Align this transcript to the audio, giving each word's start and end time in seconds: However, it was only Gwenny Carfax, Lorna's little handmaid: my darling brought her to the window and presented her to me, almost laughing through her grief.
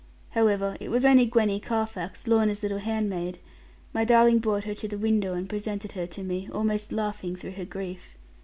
However, 0.31 0.77
it 0.79 0.89
was 0.89 1.05
only 1.05 1.27
Gwenny 1.27 1.59
Carfax, 1.59 2.25
Lorna's 2.27 2.63
little 2.63 2.79
handmaid: 2.79 3.37
my 3.93 4.03
darling 4.03 4.39
brought 4.39 4.63
her 4.63 4.73
to 4.73 4.87
the 4.87 4.97
window 4.97 5.35
and 5.35 5.47
presented 5.47 5.91
her 5.91 6.07
to 6.07 6.23
me, 6.23 6.49
almost 6.51 6.91
laughing 6.91 7.35
through 7.35 7.51
her 7.51 7.65
grief. 7.65 8.15